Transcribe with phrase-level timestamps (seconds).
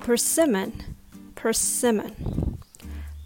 [0.00, 0.96] persimmon.
[1.34, 2.58] Persimmon.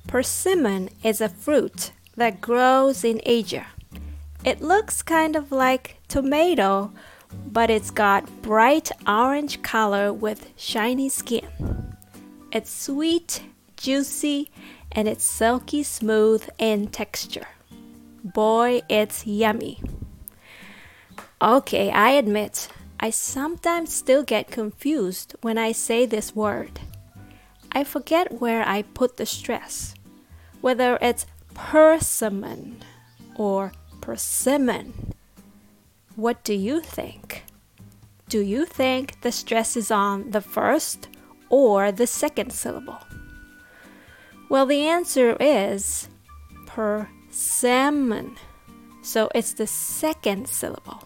[0.06, 3.66] Persimmon is a fruit that grows in Asia.
[4.44, 6.92] It looks kind of like tomato,
[7.46, 11.48] but it's got bright orange color with shiny skin.
[12.52, 13.42] It's sweet,
[13.76, 14.50] juicy,
[14.92, 17.48] and it's silky smooth in texture.
[18.22, 19.80] Boy, it's yummy.
[21.42, 22.68] Okay, I admit,
[23.00, 26.80] I sometimes still get confused when I say this word.
[27.72, 29.94] I forget where I put the stress,
[30.60, 32.82] whether it's persimmon
[33.36, 35.12] or persimmon.
[36.16, 37.44] What do you think?
[38.28, 41.08] Do you think the stress is on the first
[41.50, 43.00] or the second syllable?
[44.48, 46.08] Well, the answer is
[46.66, 48.36] persimmon.
[49.02, 51.02] So it's the second syllable.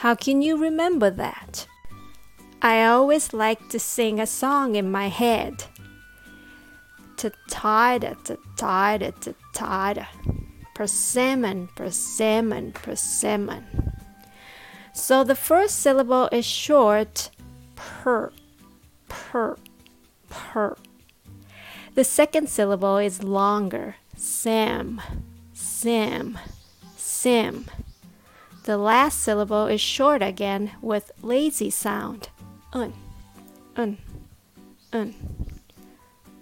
[0.00, 1.66] How can you remember that?
[2.62, 5.64] I always like to sing a song in my head.
[7.18, 10.06] Ta-tada, ta-tada, ta-tada.
[10.74, 13.62] Persimmon, persimmon, persimmon.
[14.94, 17.28] So the first syllable is short,
[17.76, 18.32] per,
[19.10, 19.58] per,
[20.30, 20.76] per.
[21.94, 25.02] The second syllable is longer, sam,
[25.52, 26.38] sim,
[26.96, 27.66] sim.
[28.64, 32.28] The last syllable is short again with lazy sound.
[32.72, 32.92] Un,
[33.76, 33.98] un,
[34.92, 35.14] un.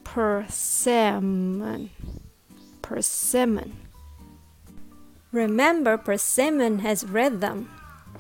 [0.05, 1.91] Persimmon,
[2.83, 3.73] persimmon.
[5.31, 7.71] Remember, persimmon has rhythm.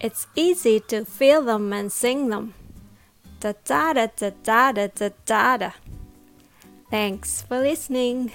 [0.01, 2.55] It's easy to feel them and sing them.
[3.41, 4.31] Da da da da
[4.73, 5.71] da da da da.
[6.91, 8.31] Thanks for listening.